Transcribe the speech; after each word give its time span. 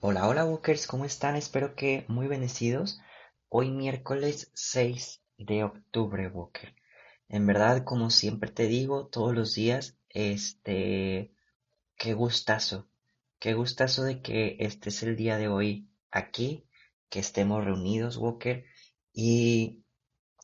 Hola, 0.00 0.28
hola 0.28 0.44
Walkers, 0.44 0.86
¿cómo 0.86 1.04
están? 1.04 1.34
Espero 1.34 1.74
que 1.74 2.04
muy 2.06 2.28
bendecidos. 2.28 3.00
Hoy 3.48 3.72
miércoles 3.72 4.52
6 4.54 5.22
de 5.38 5.64
octubre, 5.64 6.28
Walker. 6.28 6.72
En 7.28 7.46
verdad, 7.46 7.82
como 7.82 8.08
siempre 8.10 8.48
te 8.48 8.68
digo, 8.68 9.08
todos 9.08 9.34
los 9.34 9.54
días, 9.54 9.98
este, 10.08 11.32
qué 11.96 12.14
gustazo, 12.14 12.88
qué 13.40 13.54
gustazo 13.54 14.04
de 14.04 14.22
que 14.22 14.56
este 14.60 14.90
es 14.90 15.02
el 15.02 15.16
día 15.16 15.36
de 15.36 15.48
hoy 15.48 15.88
aquí, 16.12 16.64
que 17.08 17.18
estemos 17.18 17.64
reunidos, 17.64 18.18
Walker. 18.18 18.64
Y 19.12 19.82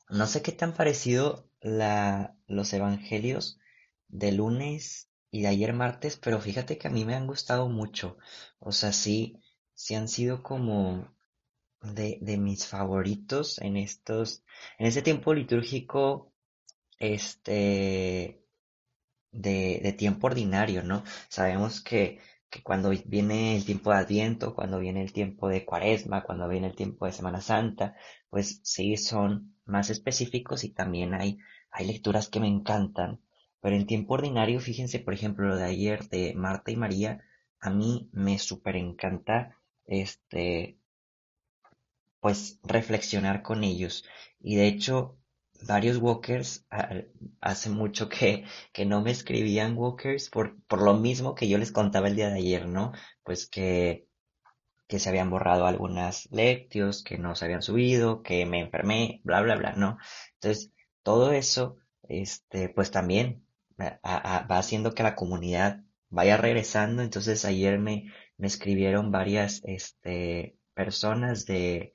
no 0.08 0.26
sé 0.26 0.42
qué 0.42 0.50
tan 0.50 0.74
parecido 0.74 1.48
la, 1.60 2.36
los 2.48 2.72
evangelios 2.72 3.60
de 4.08 4.32
lunes 4.32 5.10
y 5.30 5.42
de 5.42 5.48
ayer 5.48 5.72
martes, 5.74 6.16
pero 6.16 6.40
fíjate 6.40 6.76
que 6.76 6.88
a 6.88 6.90
mí 6.90 7.04
me 7.04 7.14
han 7.14 7.28
gustado 7.28 7.68
mucho. 7.68 8.18
O 8.58 8.72
sea, 8.72 8.92
sí, 8.92 9.40
sí 9.74 9.94
han 9.94 10.08
sido 10.08 10.42
como 10.42 11.08
de, 11.82 12.18
de 12.22 12.38
mis 12.38 12.66
favoritos 12.66 13.58
en 13.60 13.76
estos, 13.76 14.44
en 14.78 14.86
este 14.86 15.02
tiempo 15.02 15.34
litúrgico, 15.34 16.32
este, 16.98 18.42
de, 19.32 19.80
de 19.82 19.92
tiempo 19.92 20.26
ordinario, 20.28 20.82
¿no? 20.82 21.04
Sabemos 21.28 21.80
que, 21.82 22.20
que 22.50 22.62
cuando 22.62 22.90
viene 23.06 23.56
el 23.56 23.64
tiempo 23.64 23.90
de 23.90 23.98
Adviento, 23.98 24.54
cuando 24.54 24.78
viene 24.78 25.02
el 25.02 25.12
tiempo 25.12 25.48
de 25.48 25.64
Cuaresma, 25.64 26.22
cuando 26.24 26.48
viene 26.48 26.68
el 26.68 26.76
tiempo 26.76 27.06
de 27.06 27.12
Semana 27.12 27.40
Santa, 27.40 27.96
pues 28.30 28.60
sí 28.62 28.96
son 28.96 29.56
más 29.64 29.90
específicos 29.90 30.64
y 30.64 30.70
también 30.70 31.14
hay, 31.14 31.38
hay 31.70 31.86
lecturas 31.86 32.28
que 32.28 32.40
me 32.40 32.48
encantan. 32.48 33.20
Pero 33.60 33.76
en 33.76 33.86
tiempo 33.86 34.14
ordinario, 34.14 34.60
fíjense, 34.60 35.00
por 35.00 35.14
ejemplo, 35.14 35.48
lo 35.48 35.56
de 35.56 35.64
ayer 35.64 36.08
de 36.08 36.34
Marta 36.34 36.70
y 36.70 36.76
María, 36.76 37.24
a 37.60 37.70
mí 37.70 38.08
me 38.12 38.38
súper 38.38 38.76
encanta 38.76 39.56
este, 39.86 40.78
pues 42.20 42.58
reflexionar 42.62 43.42
con 43.42 43.64
ellos. 43.64 44.04
Y 44.40 44.56
de 44.56 44.66
hecho, 44.66 45.18
varios 45.66 45.98
walkers, 45.98 46.66
hace 47.40 47.70
mucho 47.70 48.08
que, 48.08 48.44
que 48.72 48.86
no 48.86 49.02
me 49.02 49.10
escribían 49.10 49.76
walkers 49.76 50.30
por, 50.30 50.60
por 50.66 50.82
lo 50.82 50.94
mismo 50.94 51.34
que 51.34 51.48
yo 51.48 51.58
les 51.58 51.72
contaba 51.72 52.08
el 52.08 52.16
día 52.16 52.30
de 52.30 52.38
ayer, 52.38 52.66
¿no? 52.68 52.92
Pues 53.22 53.46
que, 53.48 54.06
que 54.88 54.98
se 54.98 55.08
habían 55.10 55.30
borrado 55.30 55.66
algunas 55.66 56.28
lectios, 56.32 57.02
que 57.04 57.18
no 57.18 57.34
se 57.36 57.46
habían 57.46 57.62
subido, 57.62 58.22
que 58.22 58.46
me 58.46 58.60
enfermé, 58.60 59.20
bla, 59.24 59.42
bla, 59.42 59.56
bla, 59.56 59.72
¿no? 59.74 59.98
Entonces, 60.34 60.72
todo 61.02 61.32
eso, 61.32 61.78
este, 62.08 62.68
pues 62.70 62.90
también 62.90 63.46
va 63.80 64.58
haciendo 64.58 64.94
que 64.94 65.02
la 65.02 65.14
comunidad 65.16 65.80
vaya 66.10 66.36
regresando. 66.36 67.02
Entonces, 67.02 67.44
ayer 67.44 67.78
me, 67.78 68.12
me 68.36 68.46
escribieron 68.46 69.10
varias 69.10 69.62
este, 69.64 70.56
personas 70.74 71.46
de, 71.46 71.94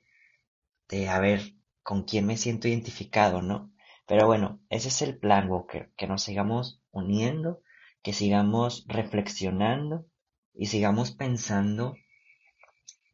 de 0.88 1.08
a 1.08 1.18
ver 1.20 1.54
con 1.82 2.04
quién 2.04 2.26
me 2.26 2.36
siento 2.36 2.68
identificado, 2.68 3.42
¿no? 3.42 3.72
Pero 4.06 4.26
bueno, 4.26 4.60
ese 4.70 4.88
es 4.88 5.02
el 5.02 5.18
plan, 5.18 5.48
Walker, 5.50 5.92
que 5.96 6.06
nos 6.06 6.22
sigamos 6.22 6.82
uniendo, 6.90 7.62
que 8.02 8.12
sigamos 8.12 8.84
reflexionando 8.88 10.06
y 10.52 10.66
sigamos 10.66 11.12
pensando 11.12 11.94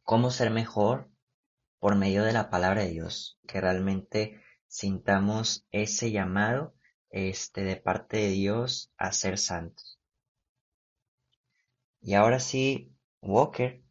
cómo 0.03 0.31
ser 0.31 0.49
mejor 0.49 1.09
por 1.79 1.95
medio 1.95 2.23
de 2.23 2.33
la 2.33 2.49
palabra 2.49 2.81
de 2.81 2.89
Dios, 2.89 3.39
que 3.47 3.61
realmente 3.61 4.41
sintamos 4.67 5.67
ese 5.71 6.11
llamado 6.11 6.73
este 7.09 7.63
de 7.63 7.75
parte 7.75 8.17
de 8.17 8.29
Dios 8.29 8.91
a 8.97 9.11
ser 9.11 9.37
santos. 9.37 9.99
Y 12.01 12.13
ahora 12.13 12.39
sí, 12.39 12.91
Walker, 13.27 13.83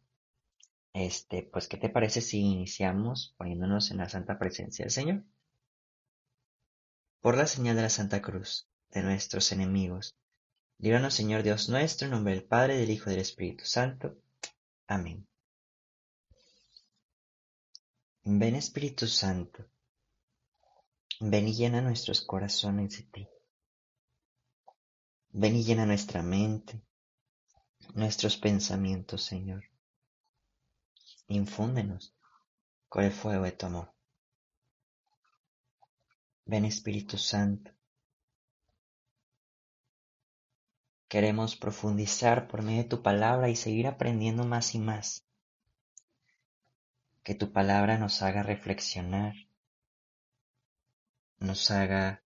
este, 0.93 1.43
pues, 1.43 1.67
¿qué 1.67 1.77
te 1.77 1.89
parece 1.89 2.21
si 2.21 2.39
iniciamos 2.39 3.35
poniéndonos 3.37 3.91
en 3.91 3.97
la 3.97 4.09
santa 4.09 4.39
presencia 4.39 4.83
del 4.83 4.91
Señor? 4.91 5.23
Por 7.21 7.37
la 7.37 7.45
señal 7.45 7.75
de 7.75 7.83
la 7.83 7.89
Santa 7.91 8.19
Cruz, 8.19 8.67
de 8.89 9.03
nuestros 9.03 9.51
enemigos, 9.51 10.17
líbranos, 10.79 11.13
Señor 11.13 11.43
Dios 11.43 11.69
nuestro, 11.69 12.05
en 12.05 12.11
nombre 12.13 12.33
del 12.33 12.45
Padre, 12.45 12.77
del 12.77 12.89
Hijo 12.89 13.09
y 13.09 13.13
del 13.13 13.21
Espíritu 13.21 13.65
Santo. 13.65 14.17
Amén. 14.87 15.27
Ven 18.23 18.55
Espíritu 18.55 19.05
Santo, 19.05 19.69
ven 21.19 21.47
y 21.47 21.53
llena 21.53 21.81
nuestros 21.81 22.21
corazones 22.21 22.97
de 22.97 23.03
ti. 23.03 23.27
Ven 25.29 25.55
y 25.55 25.63
llena 25.63 25.85
nuestra 25.85 26.23
mente, 26.23 26.81
nuestros 27.93 28.37
pensamientos, 28.37 29.23
Señor. 29.23 29.63
Infúndenos 31.27 32.13
con 32.87 33.03
el 33.03 33.11
fuego 33.11 33.43
de 33.43 33.51
tu 33.51 33.65
amor. 33.65 33.93
Ven 36.45 36.65
Espíritu 36.65 37.17
Santo. 37.17 37.71
Queremos 41.09 41.55
profundizar 41.55 42.47
por 42.47 42.61
medio 42.61 42.83
de 42.83 42.89
tu 42.89 43.01
palabra 43.01 43.49
y 43.49 43.55
seguir 43.55 43.87
aprendiendo 43.87 44.45
más 44.45 44.75
y 44.75 44.79
más. 44.79 45.25
Que 47.23 47.35
tu 47.35 47.51
palabra 47.51 47.97
nos 47.97 48.21
haga 48.21 48.43
reflexionar, 48.43 49.35
nos 51.39 51.71
haga 51.71 52.23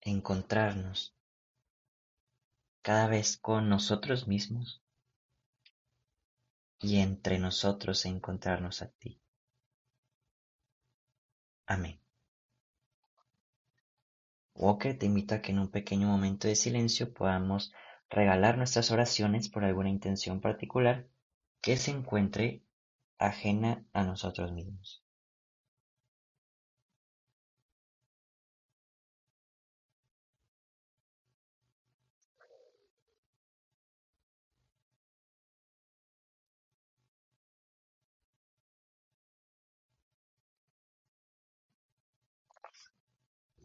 encontrarnos 0.00 1.17
cada 2.82 3.06
vez 3.06 3.36
con 3.36 3.68
nosotros 3.68 4.28
mismos 4.28 4.82
y 6.80 6.98
entre 6.98 7.38
nosotros 7.38 8.04
encontrarnos 8.06 8.82
a 8.82 8.88
ti. 8.88 9.20
Amén. 11.66 12.00
Walker 14.54 14.98
te 14.98 15.06
invita 15.06 15.36
a 15.36 15.42
que 15.42 15.52
en 15.52 15.60
un 15.60 15.70
pequeño 15.70 16.08
momento 16.08 16.48
de 16.48 16.56
silencio 16.56 17.12
podamos 17.12 17.72
regalar 18.10 18.56
nuestras 18.56 18.90
oraciones 18.90 19.48
por 19.48 19.64
alguna 19.64 19.88
intención 19.88 20.40
particular 20.40 21.06
que 21.60 21.76
se 21.76 21.90
encuentre 21.90 22.64
ajena 23.18 23.84
a 23.92 24.04
nosotros 24.04 24.52
mismos. 24.52 25.04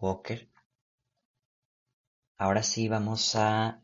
Walker. 0.04 0.50
Ahora 2.38 2.62
sí 2.62 2.90
vamos 2.90 3.36
a 3.38 3.82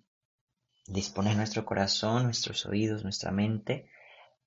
disponer 0.85 1.37
nuestro 1.37 1.63
corazón, 1.63 2.25
nuestros 2.25 2.65
oídos, 2.65 3.03
nuestra 3.03 3.31
mente 3.31 3.89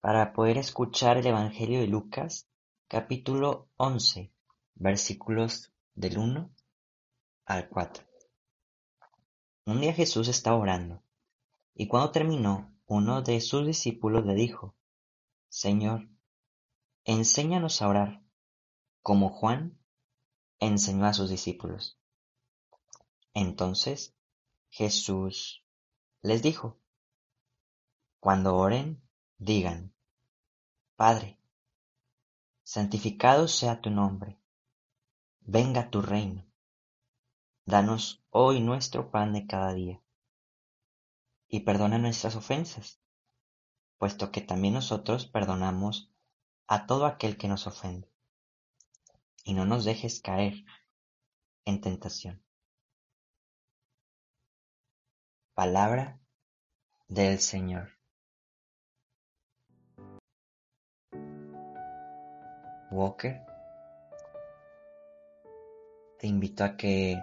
para 0.03 0.35
poder 0.35 0.59
escuchar 0.59 1.17
el 1.17 1.27
Evangelio 1.27 1.81
de 1.81 1.87
Lucas, 1.87 2.47
capítulo 2.89 3.71
11, 3.79 4.31
versículos 4.75 5.73
del 5.95 6.19
1 6.19 6.51
al 7.47 7.69
4. 7.71 8.05
Un 9.65 9.81
día 9.81 9.95
Jesús 9.95 10.29
estaba 10.29 10.59
orando, 10.59 11.03
y 11.75 11.89
cuando 11.89 12.11
terminó, 12.11 12.71
uno 12.85 13.23
de 13.23 13.41
sus 13.41 13.67
discípulos 13.67 14.27
le 14.27 14.35
dijo, 14.35 14.77
Señor, 15.49 16.07
enséñanos 17.05 17.81
a 17.81 17.89
orar, 17.89 18.23
como 19.01 19.31
Juan 19.31 19.82
enseñó 20.67 21.07
a 21.07 21.13
sus 21.13 21.29
discípulos. 21.29 21.99
Entonces 23.35 24.15
Jesús 24.71 25.65
les 26.21 26.41
dijo, 26.41 26.79
Cuando 28.21 28.57
oren, 28.57 29.03
digan, 29.39 29.93
Padre, 30.95 31.37
santificado 32.63 33.49
sea 33.49 33.81
tu 33.81 33.91
nombre, 33.91 34.39
venga 35.41 35.91
tu 35.91 36.01
reino, 36.01 36.47
danos 37.67 38.23
hoy 38.31 38.61
nuestro 38.61 39.11
pan 39.11 39.33
de 39.33 39.49
cada 39.49 39.75
día, 39.75 40.01
y 41.49 41.61
perdona 41.61 41.99
nuestras 41.99 42.37
ofensas, 42.37 43.01
puesto 43.99 44.31
que 44.31 44.43
también 44.43 44.75
nosotros 44.75 45.27
perdonamos 45.27 46.09
a 46.69 46.87
todo 46.87 47.07
aquel 47.07 47.37
que 47.37 47.49
nos 47.49 47.67
ofende. 47.67 48.12
Y 49.45 49.55
no 49.55 49.65
nos 49.65 49.85
dejes 49.85 50.21
caer 50.21 50.55
en 51.65 51.81
tentación. 51.81 52.43
Palabra 55.55 56.21
del 57.09 57.39
Señor. 57.39 57.91
Walker, 62.91 63.41
te 66.19 66.27
invito 66.27 66.63
a 66.63 66.77
que 66.77 67.19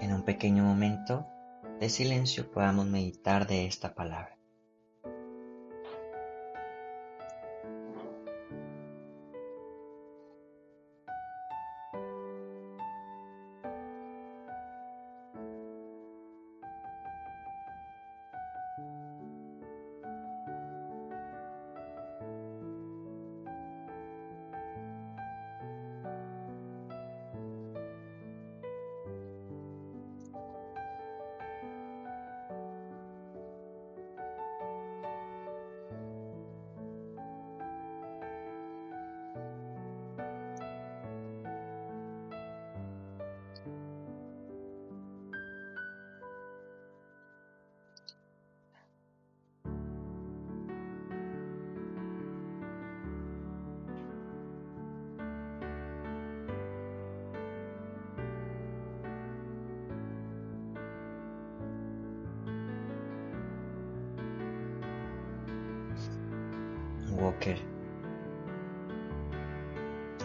en 0.00 0.12
un 0.12 0.24
pequeño 0.24 0.64
momento 0.64 1.26
de 1.78 1.88
silencio 1.88 2.50
podamos 2.50 2.86
meditar 2.86 3.46
de 3.46 3.66
esta 3.66 3.94
palabra. 3.94 4.41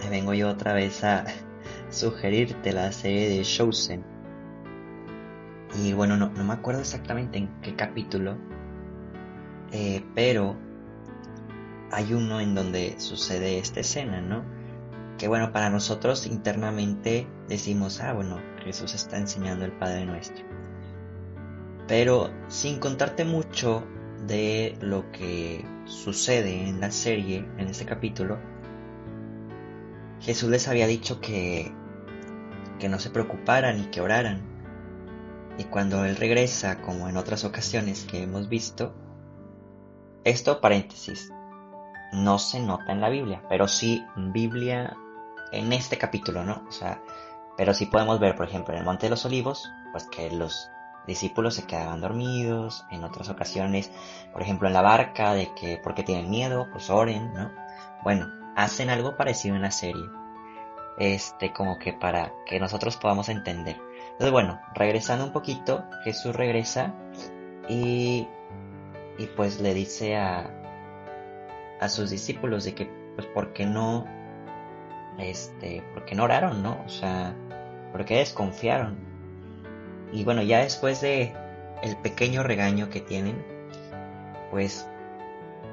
Vengo 0.10 0.34
yo 0.34 0.50
otra 0.50 0.74
vez 0.74 1.04
a 1.04 1.26
sugerirte 1.90 2.72
la 2.72 2.92
serie 2.92 3.30
de 3.30 3.42
Chosen. 3.44 4.04
Y 5.84 5.94
bueno, 5.94 6.18
no, 6.18 6.30
no 6.30 6.44
me 6.44 6.54
acuerdo 6.54 6.82
exactamente 6.82 7.38
en 7.38 7.62
qué 7.62 7.76
capítulo, 7.76 8.38
eh, 9.72 10.04
pero 10.16 10.56
hay 11.92 12.14
uno 12.14 12.40
en 12.40 12.56
donde 12.56 13.00
sucede 13.00 13.60
esta 13.60 13.82
escena, 13.82 14.22
¿no? 14.22 14.44
Que 15.18 15.28
bueno, 15.28 15.52
para 15.52 15.70
nosotros 15.70 16.26
internamente 16.26 17.28
decimos, 17.48 18.00
ah, 18.00 18.14
bueno, 18.14 18.40
Jesús 18.64 18.94
está 18.94 19.18
enseñando 19.18 19.66
el 19.66 19.72
Padre 19.74 20.06
Nuestro. 20.06 20.46
Pero 21.88 22.32
sin 22.48 22.80
contarte 22.80 23.24
mucho 23.26 23.84
de 24.28 24.78
lo 24.82 25.12
que 25.12 25.66
sucede 25.86 26.68
en 26.68 26.80
la 26.80 26.92
serie, 26.92 27.46
en 27.58 27.68
este 27.68 27.86
capítulo, 27.86 28.38
Jesús 30.20 30.50
les 30.50 30.68
había 30.68 30.88
dicho 30.88 31.22
que, 31.22 31.72
que 32.80 32.90
no 32.90 33.00
se 33.00 33.10
preocuparan 33.10 33.80
y 33.80 33.86
que 33.86 34.02
oraran. 34.02 34.42
Y 35.58 35.64
cuando 35.66 36.06
Él 36.06 36.16
regresa, 36.16 36.82
como 36.82 37.10
en 37.10 37.18
otras 37.18 37.44
ocasiones 37.44 38.06
que 38.06 38.24
hemos 38.24 38.50
visto, 38.50 38.94
esto 40.24 40.62
paréntesis, 40.62 41.32
no 42.14 42.40
se 42.40 42.60
nota 42.60 42.92
en 42.92 43.02
la 43.02 43.10
Biblia, 43.10 43.44
pero 43.50 43.68
sí 43.68 44.06
Biblia 44.16 44.96
en 45.52 45.74
este 45.74 45.98
capítulo, 45.98 46.44
¿no? 46.44 46.64
O 46.68 46.72
sea, 46.72 47.02
pero 47.58 47.74
sí 47.74 47.86
podemos 47.86 48.20
ver, 48.20 48.36
por 48.36 48.48
ejemplo, 48.48 48.74
en 48.74 48.82
el 48.82 48.86
Monte 48.86 49.08
de 49.08 49.12
los 49.12 49.26
Olivos, 49.26 49.70
pues 49.92 50.06
que 50.08 50.30
los 50.32 50.70
discípulos 51.08 51.56
se 51.56 51.66
quedaban 51.66 52.02
dormidos, 52.02 52.86
en 52.92 53.04
otras 53.04 53.30
ocasiones, 53.30 53.92
por 54.34 54.42
ejemplo 54.42 54.68
en 54.68 54.74
la 54.74 54.82
barca, 54.82 55.34
de 55.34 55.54
que 55.56 55.80
porque 55.82 56.04
tienen 56.04 56.30
miedo, 56.30 56.68
pues 56.72 56.90
oren, 56.90 57.34
¿no? 57.34 57.52
Bueno, 58.04 58.28
hacen 58.56 58.90
algo 58.90 59.18
parecido 59.18 59.56
en 59.56 59.64
la 59.64 59.72
serie, 59.72 60.04
este, 61.00 61.54
como 61.54 61.80
que 61.80 61.94
para 61.94 62.34
que 62.46 62.60
nosotros 62.60 62.98
podamos 62.98 63.30
entender. 63.30 63.78
Entonces, 64.04 64.32
bueno, 64.32 64.60
regresando 64.76 65.26
un 65.26 65.32
poquito, 65.32 65.86
Jesús 66.04 66.36
regresa 66.36 66.94
y, 67.70 68.28
y 69.18 69.26
pues 69.36 69.62
le 69.62 69.74
dice 69.74 70.18
a, 70.18 70.50
a 71.80 71.90
sus 71.90 72.10
discípulos 72.10 72.64
de 72.66 72.74
que, 72.76 72.86
pues, 73.16 73.28
¿por 73.28 73.54
qué 73.54 73.66
no, 73.66 74.06
este, 75.18 75.84
por 75.94 76.06
qué 76.06 76.16
no 76.16 76.24
oraron, 76.24 76.64
no? 76.64 76.84
O 76.86 76.90
sea, 76.90 77.36
¿por 77.92 78.06
qué 78.06 78.18
desconfiaron? 78.18 79.17
Y 80.12 80.24
bueno, 80.24 80.42
ya 80.42 80.60
después 80.60 81.02
de 81.02 81.34
el 81.84 81.98
pequeño 81.98 82.44
regaño 82.44 82.90
que 82.90 83.02
tienen, 83.02 83.44
pues 84.52 84.88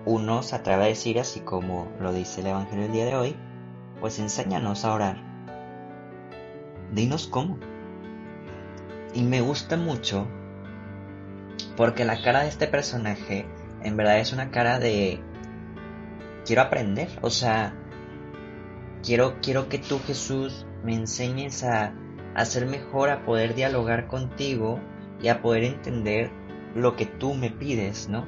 uno 0.05 0.43
se 0.43 0.57
atreve 0.57 0.85
a 0.85 0.87
decir, 0.87 1.19
así 1.19 1.41
como 1.41 1.89
lo 2.01 2.13
dice 2.13 2.41
el 2.41 2.49
Evangelio 2.49 2.87
el 2.87 2.93
día 2.93 3.07
de 3.07 3.17
hoy, 3.17 3.37
pues 4.01 4.19
enséñanos 4.19 4.85
a 4.85 4.93
orar. 4.93 5.17
Dinos 6.93 7.27
cómo. 7.27 7.59
Y 9.15 9.23
me 9.23 9.41
gusta 9.41 9.77
mucho 9.77 10.27
porque 11.77 12.05
la 12.05 12.21
cara 12.23 12.43
de 12.43 12.49
este 12.49 12.67
personaje 12.67 13.47
en 13.83 13.97
verdad 13.97 14.19
es 14.19 14.33
una 14.33 14.51
cara 14.51 14.79
de 14.79 15.21
quiero 16.45 16.63
aprender, 16.63 17.09
o 17.21 17.31
sea, 17.31 17.75
quiero 19.03 19.41
quiero 19.41 19.69
que 19.69 19.79
tú 19.79 20.01
Jesús 20.07 20.67
me 20.83 20.95
enseñes 20.95 21.63
a 21.65 21.95
a 22.35 22.45
ser 22.45 22.67
mejor, 22.67 23.11
a 23.11 23.25
poder 23.25 23.55
dialogar 23.55 24.07
contigo 24.07 24.81
y 25.23 25.29
a 25.29 25.41
poder 25.41 25.65
entender 25.65 26.31
lo 26.75 26.97
que 26.97 27.07
tú 27.07 27.35
me 27.35 27.51
pides, 27.51 28.09
¿no? 28.09 28.27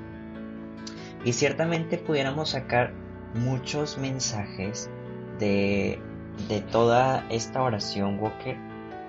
Y 1.24 1.32
ciertamente 1.32 1.98
pudiéramos 1.98 2.50
sacar 2.50 2.92
muchos 3.34 3.98
mensajes 3.98 4.88
de, 5.38 6.00
de 6.48 6.60
toda 6.60 7.26
esta 7.30 7.62
oración, 7.62 8.18
Walker, 8.20 8.56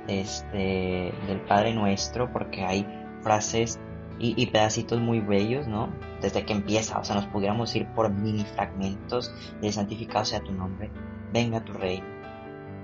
este, 0.08 1.14
del 1.28 1.42
Padre 1.48 1.74
Nuestro, 1.74 2.32
porque 2.32 2.64
hay 2.64 2.88
frases 3.22 3.80
y, 4.20 4.34
y, 4.42 4.48
pedacitos 4.48 5.00
muy 5.00 5.20
bellos, 5.20 5.68
¿no? 5.68 5.94
Desde 6.22 6.44
que 6.44 6.54
empieza, 6.54 7.00
o 7.00 7.04
sea, 7.04 7.16
nos 7.16 7.28
pudiéramos 7.28 7.76
ir 7.76 7.86
por 7.94 8.12
mini 8.12 8.46
fragmentos 8.46 9.32
de 9.62 9.72
santificado 9.72 10.26
sea 10.26 10.40
tu 10.40 10.52
nombre, 10.52 10.90
venga 11.32 11.64
tu 11.64 11.74
reino, 11.74 12.08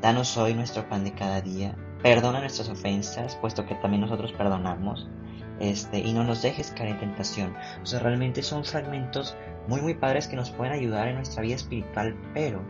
danos 0.01 0.38
hoy 0.38 0.53
nuestro 0.53 0.88
pan 0.88 1.03
de 1.03 1.13
cada 1.13 1.41
día, 1.41 1.75
Perdona 2.03 2.41
nuestras 2.41 2.67
ofensas, 2.67 3.38
puesto 3.38 3.65
que 3.65 3.75
también 3.75 4.01
nosotros 4.01 4.33
perdonamos. 4.33 5.07
Este, 5.60 6.00
y 6.00 6.12
no 6.13 6.25
nos 6.25 6.41
dejes 6.41 6.72
caer 6.72 6.89
en 6.89 7.00
tentación. 7.00 7.55
O 7.81 7.86
sea, 7.86 8.00
realmente 8.00 8.43
son 8.43 8.65
fragmentos 8.65 9.38
muy, 9.67 9.81
muy 9.81 9.93
padres 9.93 10.27
que 10.27 10.36
nos 10.36 10.51
pueden 10.51 10.74
ayudar 10.74 11.07
en 11.07 11.15
nuestra 11.15 11.41
vida 11.41 11.55
espiritual, 11.55 12.15
pero 12.33 12.62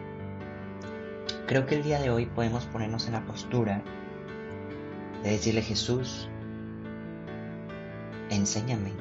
creo 1.48 1.66
que 1.66 1.76
el 1.76 1.84
día 1.84 2.00
de 2.00 2.12
hoy 2.12 2.28
podemos 2.28 2.66
ponernos 2.68 3.08
en 3.08 3.14
la 3.14 3.26
postura 3.26 3.82
de 5.24 5.32
decirle 5.32 5.64
Jesús, 5.64 6.30
enséñame, 8.30 8.92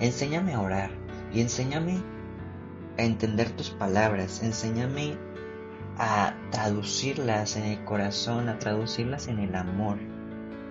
enséñame 0.00 0.54
a 0.54 0.60
orar 0.60 0.90
y 1.32 1.40
enséñame 1.40 2.00
a 2.98 3.02
entender 3.02 3.50
tus 3.50 3.70
palabras, 3.70 4.42
enséñame 4.42 5.18
a 5.98 6.34
traducirlas 6.50 7.56
en 7.56 7.64
el 7.64 7.84
corazón, 7.84 8.48
a 8.48 8.58
traducirlas 8.58 9.26
en 9.28 9.40
el 9.40 9.54
amor, 9.54 9.98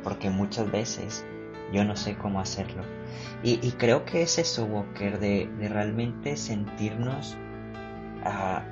porque 0.04 0.30
muchas 0.30 0.72
veces 0.72 1.26
yo 1.74 1.84
no 1.84 1.96
sé 1.98 2.18
cómo 2.18 2.40
hacerlo. 2.40 2.84
Y, 3.44 3.72
creo 3.74 4.06
que 4.06 4.22
es 4.22 4.38
eso, 4.38 4.66
Walker, 4.66 5.20
de, 5.20 5.50
realmente 5.70 6.38
sentirnos 6.38 7.38
ah, 8.24 8.64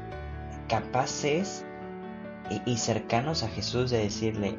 capaces 0.67 1.65
y, 2.49 2.61
y 2.71 2.77
cercanos 2.77 3.43
a 3.43 3.49
Jesús 3.49 3.91
de 3.91 3.99
decirle, 3.99 4.57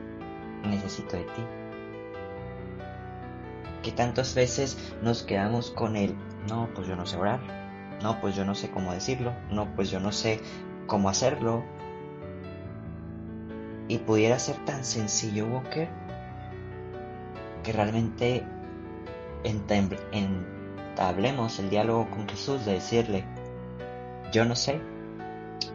necesito 0.65 1.17
de 1.17 1.25
ti. 1.25 1.43
Que 3.83 3.93
tantas 3.93 4.35
veces 4.35 4.95
nos 5.03 5.23
quedamos 5.23 5.71
con 5.71 5.97
él, 5.97 6.15
no, 6.49 6.69
pues 6.75 6.87
yo 6.87 6.97
no 6.97 7.07
sé 7.07 7.17
orar, 7.17 7.41
no, 8.03 8.21
pues 8.21 8.37
yo 8.37 8.45
no 8.45 8.55
sé 8.55 8.71
cómo 8.71 8.93
decirlo, 8.93 9.33
no, 9.51 9.75
pues 9.75 9.91
yo 9.91 10.01
no 10.01 10.13
sé 10.13 10.41
cómo 10.87 11.09
hacerlo, 11.09 11.65
y 13.89 13.99
pudiera 13.99 14.39
ser 14.39 14.65
tan 14.65 14.85
sencillo, 14.85 15.47
Walker, 15.47 15.89
que 17.63 17.73
realmente 17.73 18.45
entablemos 20.13 21.59
el 21.59 21.71
diálogo 21.71 22.11
con 22.11 22.29
Jesús 22.29 22.65
de 22.65 22.75
decirle, 22.75 23.25
yo 24.33 24.45
no 24.45 24.57
sé, 24.57 24.81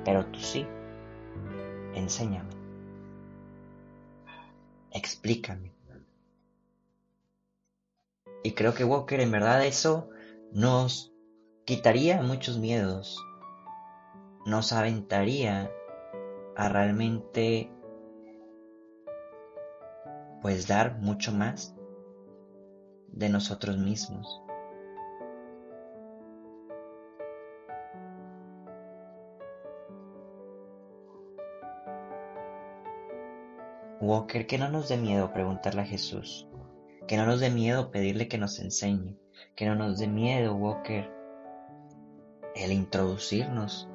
pero 0.04 0.26
tú 0.26 0.40
sí, 0.40 0.68
enséñame, 1.94 2.50
explícame. 4.92 5.74
Y 8.44 8.54
creo 8.54 8.74
que 8.74 8.84
Walker 8.84 9.20
en 9.20 9.32
verdad 9.32 9.64
eso 9.66 10.10
nos 10.52 11.14
quitaría 11.66 12.22
muchos 12.22 12.58
miedos, 12.58 13.24
nos 14.46 14.74
aventaría 14.74 15.72
a 16.56 16.70
realmente 16.70 17.70
pues 20.42 20.68
dar 20.68 21.00
mucho 21.00 21.32
más 21.32 21.76
de 23.10 23.30
nosotros 23.30 23.78
mismos. 23.78 24.42
Walker, 34.02 34.48
que 34.48 34.58
no 34.58 34.68
nos 34.68 34.90
dé 34.90 34.98
miedo 34.98 35.32
preguntarle 35.32 35.82
a 35.82 35.86
Jesús, 35.86 36.48
que 37.08 37.18
no 37.18 37.28
nos 37.28 37.40
dé 37.40 37.52
miedo 37.52 37.92
pedirle 37.92 38.28
que 38.28 38.40
nos 38.40 38.60
enseñe, 38.60 39.16
que 39.56 39.68
no 39.68 39.76
nos 39.76 40.00
dé 40.00 40.08
miedo, 40.08 40.56
Walker, 40.56 41.08
el 42.56 42.72
introducirnos 42.72 43.88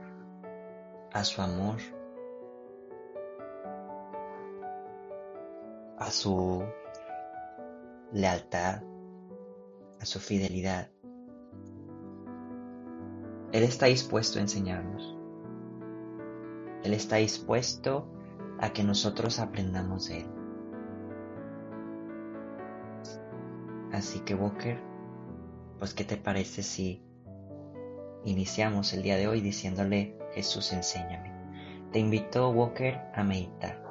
a 1.12 1.24
su 1.24 1.42
amor, 1.42 1.80
a 6.06 6.10
su 6.12 6.62
lealtad, 8.12 8.80
a 10.00 10.04
su 10.04 10.20
fidelidad. 10.20 10.88
Él 13.50 13.64
está 13.64 13.86
dispuesto 13.86 14.38
a 14.38 14.42
enseñarnos. 14.42 15.18
Él 16.84 16.94
está 16.94 17.16
dispuesto 17.16 18.08
a 18.60 18.72
que 18.72 18.84
nosotros 18.84 19.40
aprendamos 19.40 20.08
de 20.08 20.20
Él. 20.20 20.26
Así 23.92 24.20
que 24.20 24.36
Walker, 24.36 24.80
pues 25.80 25.92
¿qué 25.92 26.04
te 26.04 26.16
parece 26.16 26.62
si 26.62 27.04
iniciamos 28.24 28.92
el 28.92 29.02
día 29.02 29.16
de 29.16 29.26
hoy 29.26 29.40
diciéndole 29.40 30.16
Jesús 30.34 30.72
enséñame? 30.72 31.32
Te 31.90 31.98
invito 31.98 32.48
Walker 32.50 33.00
a 33.12 33.24
meditar. 33.24 33.85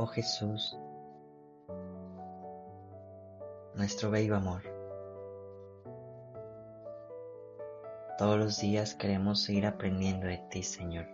Oh 0.00 0.06
Jesús, 0.06 0.78
nuestro 3.74 4.12
bello 4.12 4.36
amor. 4.36 4.62
Todos 8.16 8.38
los 8.38 8.60
días 8.60 8.94
queremos 8.94 9.42
seguir 9.42 9.66
aprendiendo 9.66 10.28
de 10.28 10.38
ti, 10.52 10.62
Señor. 10.62 11.08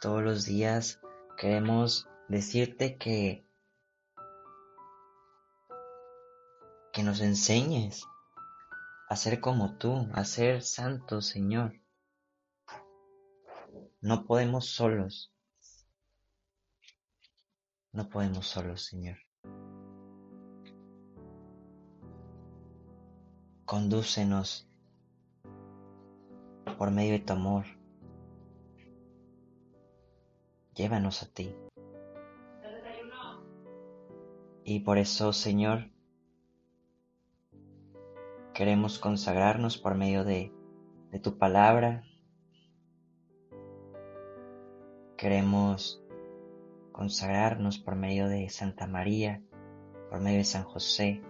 Todos 0.00 0.24
los 0.24 0.44
días 0.44 1.00
queremos 1.36 2.08
decirte 2.26 2.96
que 2.96 3.44
que 6.92 7.04
nos 7.04 7.20
enseñes 7.20 8.04
a 9.08 9.14
ser 9.14 9.40
como 9.40 9.78
tú, 9.78 10.08
a 10.12 10.24
ser 10.24 10.62
santo, 10.62 11.22
Señor. 11.22 11.74
No 14.00 14.24
podemos 14.24 14.66
solos. 14.66 15.32
No 17.92 18.08
podemos 18.08 18.46
solos, 18.46 18.84
Señor. 18.84 19.18
condúcenos 23.68 24.66
por 26.78 26.90
medio 26.90 27.12
de 27.12 27.18
tu 27.18 27.34
amor. 27.34 27.66
Llévanos 30.74 31.22
a 31.22 31.26
ti. 31.26 31.54
Y 34.64 34.80
por 34.80 34.96
eso, 34.96 35.34
Señor, 35.34 35.90
queremos 38.54 38.98
consagrarnos 38.98 39.76
por 39.76 39.96
medio 39.96 40.24
de, 40.24 40.50
de 41.10 41.18
tu 41.18 41.36
palabra. 41.36 42.04
Queremos 45.18 46.00
consagrarnos 46.92 47.80
por 47.80 47.96
medio 47.96 48.28
de 48.28 48.48
Santa 48.50 48.86
María, 48.86 49.42
por 50.08 50.20
medio 50.20 50.38
de 50.38 50.44
San 50.44 50.62
José. 50.62 51.20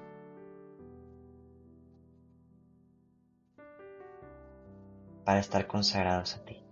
para 5.24 5.40
estar 5.40 5.66
consagrados 5.66 6.36
a 6.36 6.44
ti. 6.46 6.64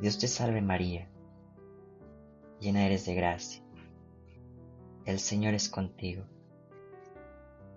Dios 0.00 0.18
te 0.18 0.26
salve 0.26 0.60
María, 0.60 1.08
llena 2.58 2.84
eres 2.84 3.06
de 3.06 3.14
gracia. 3.14 3.62
El 5.04 5.20
Señor 5.20 5.54
es 5.54 5.68
contigo. 5.68 6.24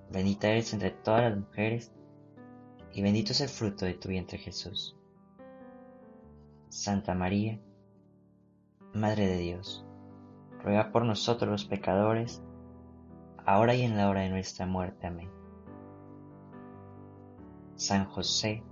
Bendita 0.09 0.49
eres 0.49 0.73
entre 0.73 0.89
todas 0.89 1.21
las 1.29 1.37
mujeres 1.37 1.91
y 2.91 3.03
bendito 3.03 3.33
es 3.33 3.41
el 3.41 3.49
fruto 3.49 3.85
de 3.85 3.93
tu 3.93 4.09
vientre 4.09 4.39
Jesús. 4.39 4.97
Santa 6.73 7.13
María, 7.13 7.59
Madre 8.95 9.27
de 9.27 9.37
Dios, 9.37 9.85
ruega 10.63 10.91
por 10.91 11.05
nosotros 11.05 11.47
los 11.47 11.65
pecadores, 11.65 12.41
ahora 13.45 13.75
y 13.75 13.83
en 13.83 13.95
la 13.95 14.09
hora 14.09 14.21
de 14.21 14.31
nuestra 14.31 14.65
muerte. 14.65 15.05
Amén. 15.05 15.29
San 17.75 18.05
José, 18.05 18.63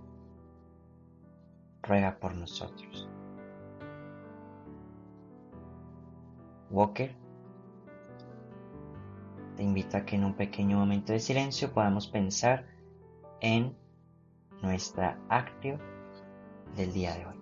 ruega 1.84 2.18
por 2.20 2.36
nosotros. 2.36 3.08
Walker, 6.72 7.16
te 9.58 9.62
invito 9.62 9.98
a 9.98 10.06
que 10.06 10.16
en 10.16 10.26
un 10.26 10.34
pequeño 10.34 10.78
momento 10.78 11.14
de 11.14 11.20
silencio 11.20 11.72
podamos 11.72 12.08
pensar 12.08 12.66
en 13.42 13.78
nuestra 14.64 15.20
actio 15.30 15.78
del 16.76 16.94
día 16.94 17.14
de 17.14 17.28
hoy. 17.28 17.41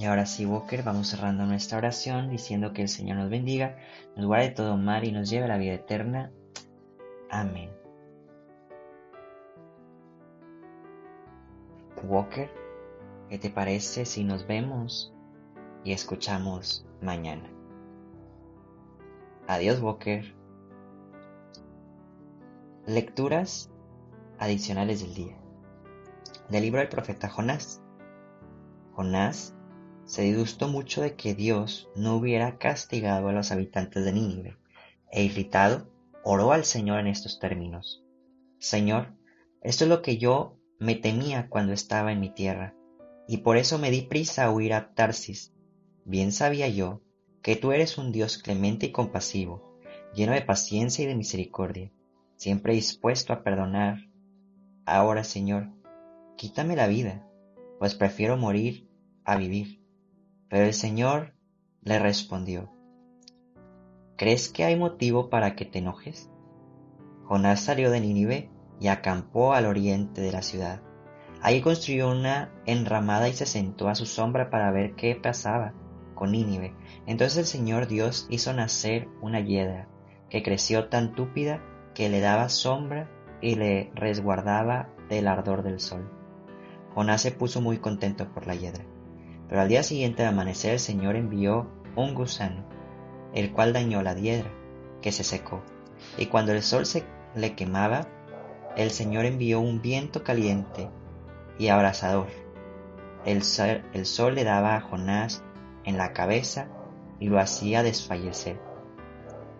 Y 0.00 0.06
ahora 0.06 0.24
sí, 0.24 0.46
Walker, 0.46 0.82
vamos 0.82 1.08
cerrando 1.08 1.44
nuestra 1.44 1.76
oración 1.76 2.30
diciendo 2.30 2.72
que 2.72 2.80
el 2.80 2.88
Señor 2.88 3.18
nos 3.18 3.28
bendiga, 3.28 3.76
nos 4.16 4.24
guarde 4.24 4.48
de 4.48 4.54
todo 4.54 4.78
mal 4.78 5.04
y 5.04 5.12
nos 5.12 5.28
lleve 5.28 5.44
a 5.44 5.48
la 5.48 5.58
vida 5.58 5.74
eterna. 5.74 6.32
Amén. 7.28 7.68
Walker, 12.02 12.50
¿qué 13.28 13.38
te 13.38 13.50
parece 13.50 14.06
si 14.06 14.24
nos 14.24 14.46
vemos 14.46 15.12
y 15.84 15.92
escuchamos 15.92 16.86
mañana? 17.02 17.50
Adiós, 19.48 19.82
Walker. 19.82 20.34
Lecturas 22.86 23.70
adicionales 24.38 25.02
del 25.02 25.12
día. 25.12 25.36
Del 26.48 26.62
libro 26.62 26.80
del 26.80 26.88
profeta 26.88 27.28
Jonás. 27.28 27.82
Jonás 28.94 29.54
se 30.10 30.22
disgustó 30.22 30.66
mucho 30.66 31.02
de 31.02 31.14
que 31.14 31.36
Dios 31.36 31.88
no 31.94 32.16
hubiera 32.16 32.58
castigado 32.58 33.28
a 33.28 33.32
los 33.32 33.52
habitantes 33.52 34.04
de 34.04 34.12
Nínive, 34.12 34.56
e 35.12 35.22
irritado, 35.22 35.88
oró 36.24 36.50
al 36.50 36.64
Señor 36.64 36.98
en 36.98 37.06
estos 37.06 37.38
términos. 37.38 38.02
Señor, 38.58 39.14
esto 39.62 39.84
es 39.84 39.88
lo 39.88 40.02
que 40.02 40.18
yo 40.18 40.58
me 40.80 40.96
temía 40.96 41.48
cuando 41.48 41.72
estaba 41.72 42.10
en 42.10 42.18
mi 42.18 42.28
tierra, 42.28 42.74
y 43.28 43.36
por 43.36 43.56
eso 43.56 43.78
me 43.78 43.92
di 43.92 44.02
prisa 44.02 44.46
a 44.46 44.50
huir 44.50 44.74
a 44.74 44.94
Tarsis. 44.94 45.54
Bien 46.04 46.32
sabía 46.32 46.66
yo 46.66 47.02
que 47.40 47.54
tú 47.54 47.70
eres 47.70 47.96
un 47.96 48.10
Dios 48.10 48.36
clemente 48.38 48.86
y 48.86 48.90
compasivo, 48.90 49.78
lleno 50.12 50.32
de 50.32 50.42
paciencia 50.42 51.04
y 51.04 51.06
de 51.06 51.14
misericordia, 51.14 51.92
siempre 52.34 52.74
dispuesto 52.74 53.32
a 53.32 53.44
perdonar. 53.44 54.08
Ahora, 54.86 55.22
Señor, 55.22 55.68
quítame 56.36 56.74
la 56.74 56.88
vida, 56.88 57.24
pues 57.78 57.94
prefiero 57.94 58.36
morir 58.36 58.88
a 59.24 59.36
vivir. 59.36 59.79
Pero 60.50 60.66
el 60.66 60.74
Señor 60.74 61.32
le 61.82 62.00
respondió, 62.00 62.72
¿crees 64.16 64.48
que 64.48 64.64
hay 64.64 64.76
motivo 64.76 65.30
para 65.30 65.54
que 65.54 65.64
te 65.64 65.78
enojes? 65.78 66.28
Jonás 67.24 67.60
salió 67.60 67.90
de 67.90 68.00
Nínive 68.00 68.50
y 68.80 68.88
acampó 68.88 69.54
al 69.54 69.66
oriente 69.66 70.20
de 70.20 70.32
la 70.32 70.42
ciudad. 70.42 70.82
Allí 71.40 71.60
construyó 71.62 72.10
una 72.10 72.52
enramada 72.66 73.28
y 73.28 73.32
se 73.32 73.46
sentó 73.46 73.88
a 73.88 73.94
su 73.94 74.06
sombra 74.06 74.50
para 74.50 74.72
ver 74.72 74.96
qué 74.96 75.14
pasaba 75.14 75.72
con 76.16 76.32
Nínive. 76.32 76.74
Entonces 77.06 77.38
el 77.38 77.46
Señor 77.46 77.86
Dios 77.86 78.26
hizo 78.28 78.52
nacer 78.52 79.08
una 79.22 79.38
hiedra 79.38 79.88
que 80.28 80.42
creció 80.42 80.88
tan 80.88 81.14
túpida 81.14 81.62
que 81.94 82.08
le 82.08 82.18
daba 82.18 82.48
sombra 82.48 83.08
y 83.40 83.54
le 83.54 83.92
resguardaba 83.94 84.90
del 85.08 85.28
ardor 85.28 85.62
del 85.62 85.78
sol. 85.78 86.10
Jonás 86.92 87.22
se 87.22 87.30
puso 87.30 87.60
muy 87.60 87.78
contento 87.78 88.32
por 88.32 88.48
la 88.48 88.56
hiedra. 88.56 88.89
Pero 89.50 89.62
al 89.62 89.68
día 89.68 89.82
siguiente 89.82 90.22
de 90.22 90.28
amanecer 90.28 90.74
el 90.74 90.78
Señor 90.78 91.16
envió 91.16 91.68
un 91.96 92.14
gusano, 92.14 92.64
el 93.34 93.52
cual 93.52 93.72
dañó 93.72 94.00
la 94.00 94.14
hiedra, 94.14 94.48
que 95.02 95.10
se 95.10 95.24
secó. 95.24 95.60
Y 96.16 96.26
cuando 96.26 96.52
el 96.52 96.62
sol 96.62 96.86
se 96.86 97.04
le 97.34 97.56
quemaba, 97.56 98.06
el 98.76 98.92
Señor 98.92 99.24
envió 99.24 99.58
un 99.60 99.82
viento 99.82 100.22
caliente 100.22 100.88
y 101.58 101.66
abrasador. 101.66 102.28
El 103.24 103.42
sol 103.42 104.34
le 104.36 104.44
daba 104.44 104.76
a 104.76 104.80
Jonás 104.80 105.42
en 105.84 105.98
la 105.98 106.12
cabeza 106.12 106.68
y 107.18 107.28
lo 107.28 107.40
hacía 107.40 107.82
desfallecer. 107.82 108.60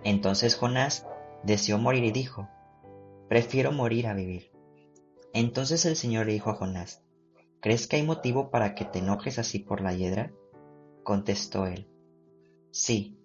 Entonces 0.04 0.54
Jonás 0.54 1.08
deseó 1.42 1.78
morir 1.78 2.04
y 2.04 2.12
dijo, 2.12 2.48
prefiero 3.28 3.72
morir 3.72 4.06
a 4.06 4.14
vivir. 4.14 4.52
Entonces 5.34 5.84
el 5.84 5.96
Señor 5.96 6.26
le 6.26 6.32
dijo 6.34 6.50
a 6.50 6.54
Jonás, 6.54 7.02
¿Crees 7.60 7.86
que 7.86 7.96
hay 7.96 8.02
motivo 8.02 8.50
para 8.50 8.74
que 8.74 8.86
te 8.86 9.00
enojes 9.00 9.38
así 9.38 9.58
por 9.58 9.82
la 9.82 9.92
hiedra? 9.92 10.32
Contestó 11.02 11.66
él. 11.66 11.88
Sí, 12.70 13.18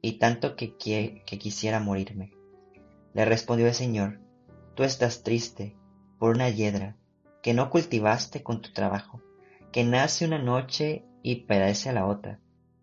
y 0.00 0.18
tanto 0.18 0.54
que, 0.54 0.76
que 0.76 1.38
quisiera 1.38 1.80
morirme. 1.80 2.32
Le 3.12 3.24
respondió 3.24 3.66
el 3.66 3.74
Señor, 3.74 4.20
tú 4.74 4.84
estás 4.84 5.22
triste 5.24 5.76
por 6.18 6.34
una 6.34 6.48
hiedra 6.48 6.96
que 7.42 7.54
no 7.54 7.70
cultivaste 7.70 8.44
con 8.44 8.62
tu 8.62 8.72
trabajo, 8.72 9.20
que 9.72 9.82
nace 9.82 10.24
una 10.24 10.38
noche 10.38 11.04
y 11.22 11.46
perece 11.46 11.88
a 11.88 11.92
la 11.92 12.06
otra. 12.06 12.38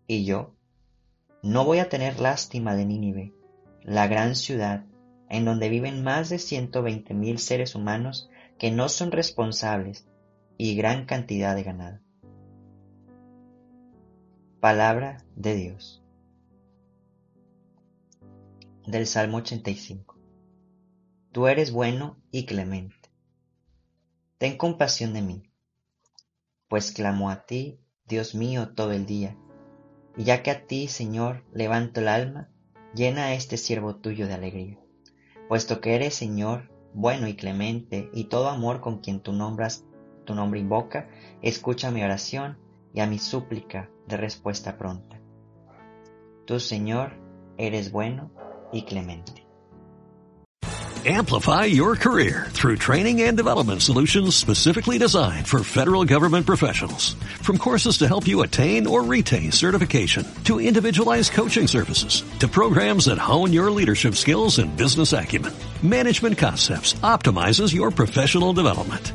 Y 0.06 0.24
yo 0.24 0.54
no 1.42 1.64
voy 1.64 1.78
a 1.78 1.88
tener 1.88 2.20
lástima 2.20 2.76
de 2.76 2.84
Nínive, 2.84 3.32
la 3.82 4.06
gran 4.06 4.36
ciudad 4.36 4.84
en 5.30 5.46
donde 5.46 5.70
viven 5.70 6.02
más 6.02 6.28
de 6.28 6.38
ciento 6.38 6.82
veinte 6.82 7.14
mil 7.14 7.38
seres 7.38 7.74
humanos 7.74 8.28
que 8.58 8.70
no 8.70 8.90
son 8.90 9.12
responsables 9.12 10.06
y 10.62 10.74
gran 10.74 11.06
cantidad 11.06 11.56
de 11.56 11.62
ganado. 11.62 12.00
Palabra 14.60 15.24
de 15.34 15.54
Dios. 15.54 16.04
Del 18.86 19.06
Salmo 19.06 19.38
85. 19.38 20.18
Tú 21.32 21.46
eres 21.46 21.72
bueno 21.72 22.18
y 22.30 22.44
clemente. 22.44 23.10
Ten 24.36 24.58
compasión 24.58 25.14
de 25.14 25.22
mí, 25.22 25.42
pues 26.68 26.92
clamo 26.92 27.30
a 27.30 27.46
ti, 27.46 27.80
Dios 28.04 28.34
mío, 28.34 28.74
todo 28.74 28.92
el 28.92 29.06
día. 29.06 29.38
Y 30.18 30.24
ya 30.24 30.42
que 30.42 30.50
a 30.50 30.66
ti, 30.66 30.88
Señor, 30.88 31.42
levanto 31.54 32.00
el 32.00 32.08
alma, 32.08 32.50
llena 32.94 33.24
a 33.24 33.32
este 33.32 33.56
siervo 33.56 33.96
tuyo 33.96 34.26
de 34.26 34.34
alegría. 34.34 34.78
Puesto 35.48 35.80
que 35.80 35.94
eres, 35.94 36.14
Señor, 36.14 36.70
bueno 36.92 37.28
y 37.28 37.34
clemente, 37.34 38.10
y 38.12 38.24
todo 38.24 38.50
amor 38.50 38.82
con 38.82 38.98
quien 38.98 39.20
tú 39.20 39.32
nombras, 39.32 39.86
tu 40.30 40.36
nombre 40.36 40.60
invoca, 40.60 41.08
escucha 41.42 41.90
mi 41.90 42.04
oración 42.04 42.56
y 42.94 43.00
a 43.00 43.06
mi 43.06 43.18
súplica 43.18 43.90
de 44.06 44.16
respuesta 44.16 44.78
pronta. 44.78 45.20
Tú, 46.46 46.60
Señor, 46.60 47.14
eres 47.58 47.90
bueno 47.90 48.30
y 48.72 48.82
clemente. 48.82 49.44
Amplify 51.04 51.64
your 51.64 51.96
career 51.96 52.46
through 52.50 52.76
training 52.76 53.22
and 53.22 53.36
development 53.36 53.82
solutions 53.82 54.36
specifically 54.36 54.98
designed 54.98 55.48
for 55.48 55.64
federal 55.64 56.04
government 56.04 56.46
professionals. 56.46 57.14
From 57.40 57.56
courses 57.58 57.98
to 57.98 58.06
help 58.06 58.28
you 58.28 58.42
attain 58.42 58.86
or 58.86 59.02
retain 59.02 59.50
certification, 59.50 60.26
to 60.44 60.60
individualized 60.60 61.32
coaching 61.32 61.66
services, 61.66 62.22
to 62.38 62.46
programs 62.46 63.06
that 63.06 63.18
hone 63.18 63.52
your 63.52 63.70
leadership 63.70 64.14
skills 64.14 64.58
and 64.58 64.76
business 64.76 65.12
acumen, 65.14 65.54
Management 65.82 66.36
Concepts 66.36 66.92
optimizes 67.02 67.74
your 67.74 67.90
professional 67.90 68.52
development. 68.52 69.14